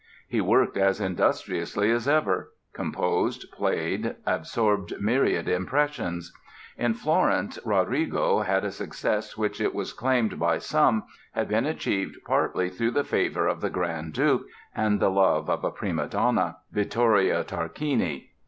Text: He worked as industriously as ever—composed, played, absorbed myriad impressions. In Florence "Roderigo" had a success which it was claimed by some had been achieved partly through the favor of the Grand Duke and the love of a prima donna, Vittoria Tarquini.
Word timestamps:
He 0.27 0.41
worked 0.41 0.77
as 0.77 0.99
industriously 0.99 1.91
as 1.91 2.07
ever—composed, 2.07 3.51
played, 3.51 4.15
absorbed 4.25 4.99
myriad 4.99 5.47
impressions. 5.47 6.33
In 6.75 6.95
Florence 6.95 7.59
"Roderigo" 7.63 8.39
had 8.43 8.65
a 8.65 8.71
success 8.71 9.37
which 9.37 9.61
it 9.61 9.75
was 9.75 9.93
claimed 9.93 10.39
by 10.39 10.57
some 10.57 11.03
had 11.33 11.47
been 11.47 11.67
achieved 11.67 12.17
partly 12.25 12.67
through 12.69 12.91
the 12.97 13.03
favor 13.03 13.45
of 13.45 13.61
the 13.61 13.69
Grand 13.69 14.13
Duke 14.13 14.47
and 14.75 14.99
the 14.99 15.11
love 15.11 15.51
of 15.51 15.63
a 15.63 15.69
prima 15.69 16.07
donna, 16.07 16.57
Vittoria 16.71 17.43
Tarquini. 17.43 18.31